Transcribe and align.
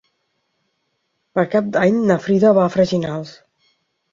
Per 1.35 1.45
Cap 1.55 1.69
d'Any 1.75 1.99
na 2.13 2.17
Frida 2.25 2.55
va 2.61 2.67
a 2.67 2.73
Freginals. 2.79 3.37